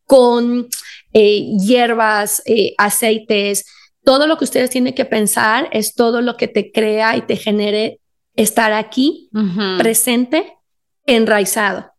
con 0.05 0.69
eh, 1.15 1.47
hierbas, 1.59 2.43
eh, 2.45 2.75
aceites. 2.77 3.65
Todo 4.05 4.27
lo 4.27 4.37
que 4.37 4.45
ustedes 4.45 4.69
tienen 4.69 4.95
que 4.95 5.07
pensar 5.07 5.71
es 5.73 5.95
todo 5.95 6.21
lo 6.21 6.37
que 6.37 6.49
te 6.49 6.71
crea 6.71 7.17
y 7.17 7.23
te 7.23 7.37
genere 7.37 8.01
estar 8.37 8.73
aquí, 8.73 9.31
presente, 9.79 10.55
enraizado. 11.07 11.93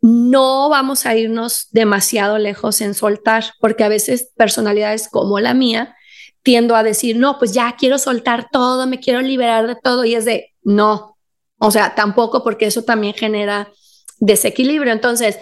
No 0.00 0.68
vamos 0.68 1.06
a 1.06 1.16
irnos 1.16 1.68
demasiado 1.72 2.38
lejos 2.38 2.80
en 2.80 2.94
soltar, 2.94 3.44
porque 3.60 3.84
a 3.84 3.88
veces 3.88 4.30
personalidades 4.36 5.08
como 5.08 5.40
la 5.40 5.54
mía, 5.54 5.96
tiendo 6.42 6.76
a 6.76 6.82
decir, 6.82 7.16
no, 7.16 7.38
pues 7.38 7.52
ya 7.52 7.74
quiero 7.78 7.98
soltar 7.98 8.48
todo, 8.50 8.86
me 8.86 9.00
quiero 9.00 9.20
liberar 9.20 9.66
de 9.66 9.76
todo 9.76 10.04
y 10.04 10.14
es 10.14 10.24
de, 10.24 10.54
no, 10.62 11.16
o 11.58 11.70
sea, 11.70 11.94
tampoco 11.94 12.42
porque 12.42 12.66
eso 12.66 12.84
también 12.84 13.14
genera 13.14 13.70
desequilibrio. 14.18 14.92
Entonces, 14.92 15.38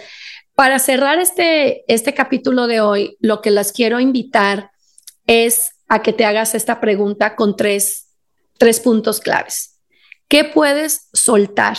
para 0.55 0.79
cerrar 0.79 1.19
este, 1.19 1.83
este 1.93 2.13
capítulo 2.13 2.67
de 2.67 2.81
hoy, 2.81 3.17
lo 3.19 3.41
que 3.41 3.51
las 3.51 3.71
quiero 3.71 3.99
invitar 3.99 4.71
es 5.27 5.71
a 5.87 6.01
que 6.01 6.13
te 6.13 6.25
hagas 6.25 6.55
esta 6.55 6.81
pregunta 6.81 7.35
con 7.35 7.55
tres, 7.55 8.07
tres 8.57 8.79
puntos 8.79 9.19
claves. 9.19 9.79
¿Qué 10.27 10.43
puedes 10.43 11.09
soltar 11.13 11.77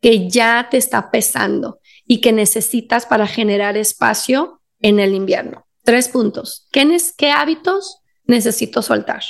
que 0.00 0.28
ya 0.28 0.68
te 0.70 0.76
está 0.76 1.10
pesando 1.10 1.80
y 2.04 2.20
que 2.20 2.32
necesitas 2.32 3.06
para 3.06 3.26
generar 3.26 3.76
espacio 3.76 4.60
en 4.80 4.98
el 4.98 5.14
invierno? 5.14 5.66
Tres 5.84 6.08
puntos. 6.08 6.66
¿Qué, 6.72 6.98
qué 7.16 7.30
hábitos 7.30 8.01
necesito 8.24 8.82
soltar? 8.82 9.22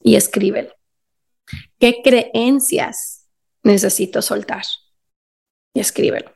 Y 0.00 0.16
escríbelo. 0.16 0.72
¿Qué 1.78 2.02
creencias 2.02 3.26
necesito 3.62 4.22
soltar? 4.22 4.64
Y 5.74 5.80
escríbelo. 5.80 6.32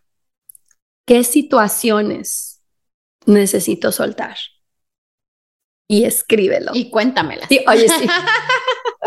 ¿Qué 1.06 1.24
situaciones 1.24 2.62
necesito 3.26 3.92
soltar? 3.92 4.36
Y 5.88 6.04
escríbelo. 6.04 6.72
Y 6.74 6.90
cuéntamelas. 6.90 7.48
Sí, 7.48 7.60
oye, 7.66 7.88
sí. 7.88 8.06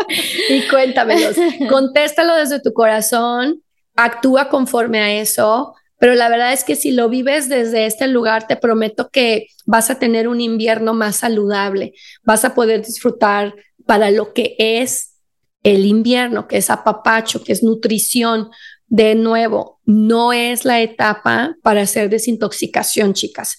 y 0.50 0.68
cuéntamelos. 0.68 1.36
Contéstalo 1.68 2.34
desde 2.36 2.60
tu 2.60 2.72
corazón, 2.72 3.62
actúa 3.96 4.48
conforme 4.48 5.00
a 5.00 5.14
eso, 5.14 5.74
pero 5.98 6.14
la 6.14 6.28
verdad 6.28 6.52
es 6.52 6.64
que 6.64 6.76
si 6.76 6.92
lo 6.92 7.08
vives 7.08 7.48
desde 7.48 7.86
este 7.86 8.06
lugar, 8.06 8.46
te 8.46 8.56
prometo 8.56 9.08
que 9.08 9.48
vas 9.64 9.90
a 9.90 9.98
tener 9.98 10.28
un 10.28 10.40
invierno 10.40 10.94
más 10.94 11.16
saludable, 11.16 11.94
vas 12.22 12.44
a 12.44 12.54
poder 12.54 12.84
disfrutar 12.84 13.54
para 13.86 14.10
lo 14.10 14.34
que 14.34 14.56
es 14.58 15.14
el 15.62 15.86
invierno, 15.86 16.46
que 16.46 16.58
es 16.58 16.70
apapacho, 16.70 17.42
que 17.42 17.52
es 17.52 17.62
nutrición. 17.62 18.50
De 18.88 19.16
nuevo, 19.16 19.80
no 19.84 20.32
es 20.32 20.64
la 20.64 20.80
etapa 20.80 21.56
para 21.62 21.82
hacer 21.82 22.08
desintoxicación, 22.08 23.14
chicas. 23.14 23.56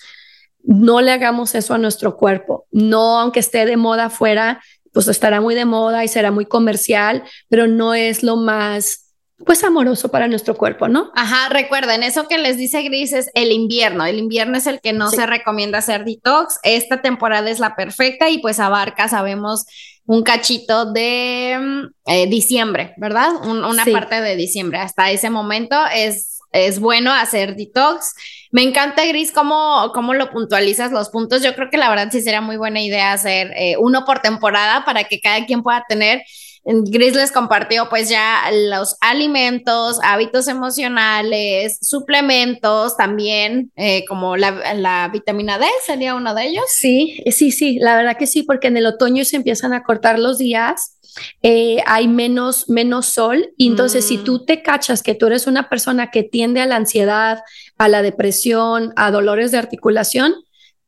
No 0.63 1.01
le 1.01 1.11
hagamos 1.11 1.53
eso 1.53 1.73
a 1.73 1.77
nuestro 1.77 2.15
cuerpo. 2.15 2.65
No, 2.71 3.19
aunque 3.19 3.41
esté 3.41 3.65
de 3.65 3.75
moda 3.75 4.05
afuera, 4.05 4.61
pues 4.93 5.07
estará 5.09 5.41
muy 5.41 5.53
de 5.53 5.65
moda 5.65 6.05
y 6.05 6.07
será 6.07 6.31
muy 6.31 6.45
comercial, 6.45 7.23
pero 7.49 7.67
no 7.67 7.93
es 7.93 8.23
lo 8.23 8.37
más 8.37 9.06
pues 9.45 9.63
amoroso 9.63 10.09
para 10.09 10.27
nuestro 10.27 10.57
cuerpo, 10.57 10.87
¿no? 10.87 11.11
Ajá, 11.15 11.49
recuerden, 11.49 12.01
eso 12.01 12.27
que 12.27 12.37
les 12.37 12.57
dice 12.57 12.81
Gris 12.81 13.13
es 13.13 13.29
el 13.35 13.51
invierno. 13.51 14.05
El 14.05 14.17
invierno 14.17 14.57
es 14.57 14.65
el 14.65 14.81
que 14.81 14.93
no 14.93 15.09
se 15.09 15.25
recomienda 15.27 15.77
hacer 15.77 16.05
detox. 16.05 16.59
Esta 16.63 17.01
temporada 17.01 17.49
es 17.49 17.59
la 17.59 17.75
perfecta 17.75 18.29
y 18.29 18.39
pues 18.39 18.59
abarca, 18.59 19.07
sabemos, 19.07 19.65
un 20.07 20.23
cachito 20.23 20.91
de 20.91 21.57
mm, 21.59 22.11
eh, 22.11 22.27
diciembre, 22.27 22.93
¿verdad? 22.97 23.29
una 23.43 23.85
parte 23.85 24.21
de 24.21 24.35
diciembre. 24.35 24.79
Hasta 24.79 25.11
ese 25.11 25.29
momento 25.29 25.75
es, 25.93 26.39
es 26.51 26.79
bueno 26.79 27.13
hacer 27.13 27.55
detox. 27.55 28.15
Me 28.51 28.63
encanta, 28.63 29.05
Gris, 29.05 29.31
cómo, 29.31 29.91
cómo 29.93 30.15
lo 30.15 30.31
puntualizas 30.31 30.91
los 30.91 31.09
puntos. 31.09 31.43
Yo 31.43 31.53
creo 31.53 31.69
que 31.69 31.77
la 31.77 31.89
verdad 31.89 32.09
sí 32.11 32.21
sería 32.21 32.41
muy 32.41 32.57
buena 32.57 32.81
idea 32.81 33.13
hacer 33.13 33.51
eh, 33.55 33.75
uno 33.77 34.03
por 34.03 34.19
temporada 34.19 34.83
para 34.83 35.03
que 35.03 35.19
cada 35.19 35.45
quien 35.45 35.61
pueda 35.61 35.83
tener 35.87 36.23
Gris 36.69 37.15
les 37.15 37.31
compartió 37.31 37.87
pues 37.87 38.09
ya 38.09 38.41
los 38.51 38.97
alimentos, 38.99 39.99
hábitos 40.03 40.49
emocionales, 40.49 41.79
suplementos 41.81 42.97
también, 42.97 43.71
eh, 43.77 44.03
como 44.05 44.35
la, 44.35 45.09
vitamina 45.13 45.57
D 45.59 45.65
sería 45.85 46.15
uno 46.15 46.35
de 46.35 46.47
ellos. 46.47 46.65
Sí, 46.67 47.23
sí, 47.31 47.51
sí, 47.51 47.79
la 47.79 47.95
verdad 47.95 48.17
que 48.17 48.27
sí, 48.27 48.43
porque 48.43 48.67
en 48.67 48.75
el 48.75 48.85
otoño 48.85 49.23
se 49.23 49.37
empiezan 49.37 49.73
a 49.73 49.83
cortar 49.83 50.19
los 50.19 50.37
días. 50.37 50.97
Eh, 51.41 51.77
hay 51.85 52.07
menos, 52.07 52.69
menos 52.69 53.07
sol 53.07 53.49
y 53.57 53.67
entonces 53.67 54.05
si 54.05 54.19
mm. 54.19 54.23
tú 54.23 54.45
te 54.45 54.61
cachas 54.61 55.01
que 55.01 55.15
tú 55.15 55.25
eres 55.25 55.47
una 55.47 55.67
persona 55.67 56.11
que 56.11 56.21
tiende 56.21 56.61
a 56.61 56.67
la 56.67 56.75
ansiedad, 56.75 57.39
a 57.77 57.87
la 57.87 58.03
depresión, 58.03 58.93
a 58.97 59.09
dolores 59.09 59.51
de 59.51 59.57
articulación, 59.57 60.35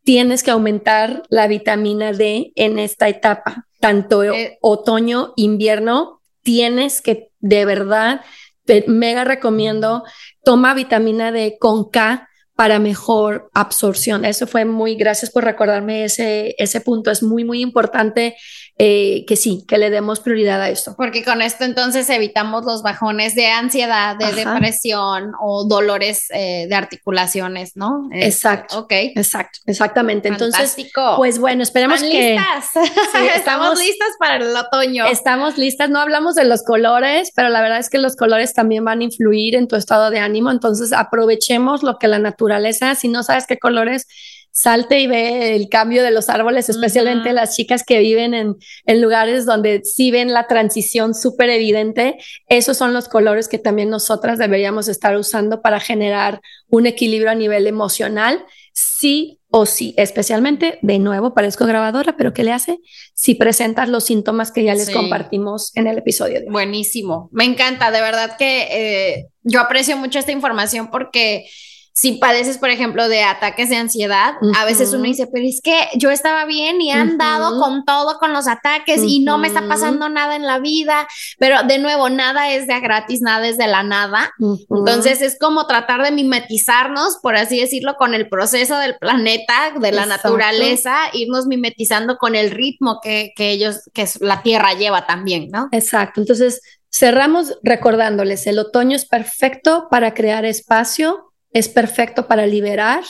tienes 0.03 0.43
que 0.43 0.51
aumentar 0.51 1.23
la 1.29 1.47
vitamina 1.47 2.11
D 2.11 2.51
en 2.55 2.77
esta 2.77 3.07
etapa 3.07 3.68
tanto 3.79 4.23
eh, 4.23 4.57
otoño, 4.61 5.33
invierno, 5.35 6.21
tienes 6.41 7.01
que 7.01 7.31
de 7.39 7.65
verdad, 7.65 8.21
te 8.65 8.85
mega 8.87 9.23
recomiendo, 9.23 10.03
toma 10.43 10.73
vitamina 10.73 11.31
D 11.31 11.57
con 11.59 11.89
K 11.89 12.28
para 12.59 12.77
mejor 12.77 13.49
absorción. 13.53 14.25
Eso 14.25 14.45
fue 14.45 14.65
muy, 14.65 14.95
gracias 14.95 15.31
por 15.31 15.45
recordarme 15.45 16.03
ese, 16.03 16.55
ese 16.57 16.81
punto. 16.81 17.09
Es 17.09 17.23
muy, 17.23 17.45
muy 17.45 17.61
importante 17.61 18.35
eh, 18.81 19.25
que 19.27 19.35
sí, 19.35 19.65
que 19.67 19.77
le 19.77 19.89
demos 19.89 20.21
prioridad 20.21 20.61
a 20.61 20.69
esto. 20.69 20.95
Porque 20.95 21.25
con 21.25 21.41
esto 21.41 21.65
entonces 21.65 22.09
evitamos 22.09 22.63
los 22.63 22.81
bajones 22.81 23.35
de 23.35 23.47
ansiedad, 23.47 24.15
de 24.15 24.31
depresión 24.31 25.33
o 25.41 25.65
dolores 25.65 26.27
eh, 26.33 26.65
de 26.69 26.75
articulaciones, 26.75 27.75
¿no? 27.75 28.07
Exacto. 28.13 28.79
Ok. 28.79 28.91
Exacto, 28.91 29.59
exactamente. 29.65 30.29
Entonces, 30.29 30.77
pues 31.17 31.39
bueno, 31.39 31.61
esperemos 31.61 32.01
que... 32.01 32.37
Listas. 32.37 32.69
estamos 33.35 33.77
listas 33.77 34.09
para 34.17 34.37
el 34.37 34.55
otoño. 34.55 35.05
Estamos 35.07 35.57
listas. 35.57 35.89
No 35.89 35.99
hablamos 35.99 36.35
de 36.35 36.45
los 36.45 36.63
colores, 36.63 37.33
pero 37.35 37.49
la 37.49 37.61
verdad 37.61 37.79
es 37.79 37.89
que 37.89 37.97
los 37.97 38.15
colores 38.15 38.53
también 38.53 38.85
van 38.85 39.01
a 39.01 39.03
influir 39.03 39.55
en 39.55 39.67
tu 39.67 39.75
estado 39.75 40.09
de 40.09 40.19
ánimo. 40.19 40.51
Entonces, 40.51 40.93
aprovechemos 40.93 41.83
lo 41.83 41.97
que 41.97 42.07
la 42.07 42.19
naturaleza, 42.19 42.48
si 42.95 43.07
no 43.07 43.23
sabes 43.23 43.45
qué 43.47 43.57
colores 43.57 44.07
salte 44.51 44.99
y 44.99 45.07
ve 45.07 45.55
el 45.55 45.69
cambio 45.69 46.03
de 46.03 46.11
los 46.11 46.27
árboles, 46.27 46.69
especialmente 46.69 47.31
las 47.33 47.55
chicas 47.55 47.83
que 47.85 47.99
viven 47.99 48.33
en, 48.33 48.55
en, 48.85 49.01
lugares 49.01 49.45
donde 49.45 49.81
sí 49.83 50.11
ven 50.11 50.33
la 50.33 50.47
transición 50.47 51.13
súper 51.13 51.49
evidente. 51.49 52.17
Esos 52.47 52.75
son 52.75 52.93
los 52.93 53.07
colores 53.07 53.47
que 53.47 53.57
también 53.57 53.89
nosotras 53.89 54.37
deberíamos 54.37 54.87
estar 54.87 55.15
usando 55.15 55.61
para 55.61 55.79
generar 55.79 56.41
un 56.67 56.87
equilibrio 56.87 57.31
a 57.31 57.35
nivel 57.35 57.67
emocional, 57.67 58.43
sí 58.73 59.39
o 59.51 59.65
sí, 59.65 59.95
especialmente, 59.97 60.77
de 60.83 60.99
nuevo, 60.99 61.33
parezco 61.33 61.65
grabadora, 61.65 62.15
pero 62.15 62.33
¿qué 62.33 62.43
le 62.43 62.51
hace? 62.51 62.79
Si 63.15 63.33
presentas 63.33 63.89
los 63.89 64.03
síntomas 64.03 64.51
que 64.51 64.63
ya 64.63 64.75
les 64.75 64.91
compartimos 64.91 65.75
en 65.75 65.87
el 65.87 65.97
episodio. 65.97 66.39
De 66.39 66.49
Buenísimo, 66.51 67.29
me 67.31 67.45
encanta, 67.45 67.89
de 67.89 68.01
verdad 68.01 68.37
que 68.37 68.67
eh, 68.71 69.25
yo 69.41 69.59
aprecio 69.59 69.97
mucho 69.97 70.19
esta 70.19 70.31
información 70.31 70.91
porque 70.91 71.49
si 71.99 72.13
padeces, 72.13 72.57
por 72.57 72.69
ejemplo, 72.69 73.09
de 73.09 73.23
ataques 73.23 73.69
de 73.69 73.75
ansiedad, 73.75 74.35
a 74.55 74.63
veces 74.63 74.93
uno 74.93 75.03
dice, 75.03 75.27
pero 75.27 75.45
es 75.45 75.59
que 75.61 75.89
yo 75.95 76.11
estaba 76.11 76.45
bien 76.45 76.79
y 76.79 76.91
he 76.91 76.93
andado 76.93 77.59
con 77.59 77.83
todo, 77.83 78.19
con 78.19 78.31
los 78.31 78.47
ataques 78.47 79.01
y 79.05 79.19
no 79.19 79.37
me 79.37 79.49
está 79.49 79.67
pasando 79.67 80.07
nada 80.07 80.37
en 80.37 80.43
la 80.43 80.59
vida, 80.59 81.09
pero 81.39 81.63
de 81.63 81.77
nuevo, 81.77 82.07
nada 82.07 82.51
es 82.51 82.67
de 82.67 82.79
gratis, 82.79 83.19
nada 83.19 83.45
es 83.49 83.57
de 83.57 83.67
la 83.67 83.83
nada. 83.83 84.31
Entonces 84.69 85.21
es 85.21 85.37
como 85.37 85.67
tratar 85.67 86.01
de 86.01 86.11
mimetizarnos, 86.11 87.17
por 87.21 87.35
así 87.35 87.59
decirlo, 87.59 87.95
con 87.95 88.13
el 88.13 88.29
proceso 88.29 88.77
del 88.77 88.95
planeta, 88.97 89.73
de 89.77 89.91
la 89.91 90.05
naturaleza, 90.05 90.95
irnos 91.11 91.47
mimetizando 91.47 92.17
con 92.17 92.33
el 92.33 92.51
ritmo 92.51 93.01
que, 93.03 93.33
que 93.35 93.49
ellos, 93.49 93.89
que 93.93 94.07
la 94.21 94.41
Tierra 94.41 94.71
lleva 94.73 95.05
también, 95.05 95.49
¿no? 95.51 95.67
Exacto. 95.73 96.21
Entonces, 96.21 96.61
cerramos 96.89 97.57
recordándoles, 97.61 98.47
el 98.47 98.57
otoño 98.57 98.95
es 98.95 99.05
perfecto 99.05 99.87
para 99.91 100.13
crear 100.13 100.45
espacio 100.45 101.28
es 101.51 101.69
perfecto 101.69 102.27
para 102.27 102.45
liberar 102.45 103.03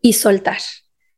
y 0.00 0.14
soltar. 0.14 0.58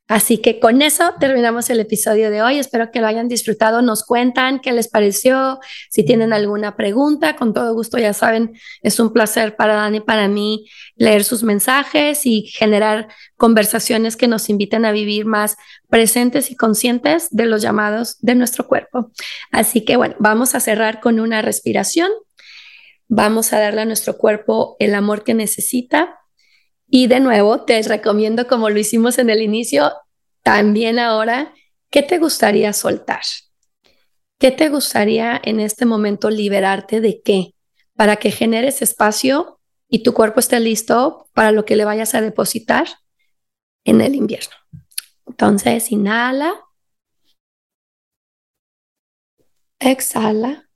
Así 0.08 0.38
que 0.38 0.58
con 0.58 0.80
eso 0.80 1.12
terminamos 1.20 1.68
el 1.68 1.80
episodio 1.80 2.30
de 2.30 2.40
hoy. 2.40 2.58
Espero 2.58 2.90
que 2.90 3.00
lo 3.02 3.06
hayan 3.06 3.28
disfrutado. 3.28 3.82
Nos 3.82 4.04
cuentan 4.04 4.58
qué 4.58 4.72
les 4.72 4.88
pareció. 4.88 5.60
Si 5.90 6.02
tienen 6.02 6.32
alguna 6.32 6.76
pregunta, 6.76 7.36
con 7.36 7.52
todo 7.52 7.74
gusto, 7.74 7.98
ya 7.98 8.14
saben, 8.14 8.54
es 8.80 8.98
un 9.00 9.12
placer 9.12 9.54
para 9.54 9.74
Dani 9.74 9.98
y 9.98 10.00
para 10.00 10.26
mí 10.26 10.66
leer 10.96 11.24
sus 11.24 11.42
mensajes 11.42 12.24
y 12.24 12.46
generar 12.46 13.08
conversaciones 13.36 14.16
que 14.16 14.28
nos 14.28 14.48
inviten 14.48 14.86
a 14.86 14.92
vivir 14.92 15.26
más 15.26 15.58
presentes 15.90 16.50
y 16.50 16.56
conscientes 16.56 17.28
de 17.30 17.44
los 17.44 17.60
llamados 17.60 18.16
de 18.20 18.34
nuestro 18.34 18.66
cuerpo. 18.66 19.12
Así 19.52 19.84
que 19.84 19.96
bueno, 19.96 20.16
vamos 20.18 20.54
a 20.54 20.60
cerrar 20.60 21.00
con 21.00 21.20
una 21.20 21.42
respiración. 21.42 22.10
Vamos 23.08 23.52
a 23.52 23.60
darle 23.60 23.82
a 23.82 23.86
nuestro 23.86 24.16
cuerpo 24.16 24.76
el 24.78 24.94
amor 24.94 25.22
que 25.22 25.34
necesita 25.34 26.18
y 26.90 27.06
de 27.06 27.20
nuevo, 27.20 27.64
te 27.64 27.80
recomiendo, 27.82 28.46
como 28.46 28.70
lo 28.70 28.78
hicimos 28.78 29.18
en 29.18 29.28
el 29.30 29.42
inicio, 29.42 29.92
también 30.42 30.98
ahora, 30.98 31.54
¿qué 31.90 32.02
te 32.02 32.18
gustaría 32.18 32.72
soltar? 32.72 33.22
¿Qué 34.38 34.50
te 34.50 34.68
gustaría 34.68 35.40
en 35.44 35.60
este 35.60 35.84
momento 35.84 36.30
liberarte 36.30 37.00
de 37.00 37.20
qué? 37.22 37.54
Para 37.94 38.16
que 38.16 38.30
generes 38.30 38.80
espacio 38.80 39.60
y 39.88 40.02
tu 40.02 40.14
cuerpo 40.14 40.40
esté 40.40 40.60
listo 40.60 41.28
para 41.34 41.52
lo 41.52 41.64
que 41.64 41.76
le 41.76 41.84
vayas 41.84 42.14
a 42.14 42.20
depositar 42.20 42.86
en 43.84 44.00
el 44.00 44.14
invierno. 44.14 44.54
Entonces, 45.26 45.90
inhala. 45.92 46.54
Exhala. 49.80 50.68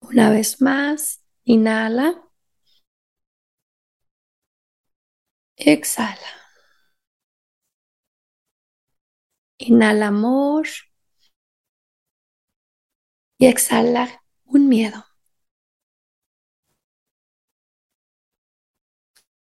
Una 0.00 0.30
vez 0.30 0.60
más, 0.60 1.22
inhala. 1.44 2.24
Exhala. 5.56 6.18
Inhala 9.58 10.08
amor 10.08 10.66
y 13.38 13.46
exhala 13.46 14.22
un 14.44 14.68
miedo. 14.68 15.04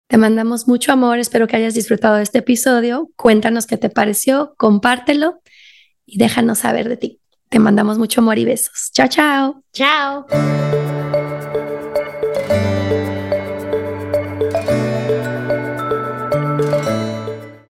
Te 0.08 0.16
mandamos 0.16 0.66
mucho 0.66 0.90
amor, 0.90 1.20
espero 1.20 1.46
que 1.46 1.54
hayas 1.54 1.74
disfrutado 1.74 2.16
de 2.16 2.24
este 2.24 2.38
episodio. 2.38 3.10
Cuéntanos 3.14 3.66
qué 3.66 3.76
te 3.76 3.90
pareció, 3.90 4.54
compártelo 4.56 5.40
y 6.04 6.18
déjanos 6.18 6.58
saber 6.58 6.88
de 6.88 6.96
ti. 6.96 7.20
Te 7.48 7.60
mandamos 7.60 7.98
mucho 7.98 8.20
amor 8.20 8.38
y 8.38 8.44
besos. 8.44 8.90
Chao, 8.92 9.08
chao. 9.08 9.62
Chao. 9.72 10.26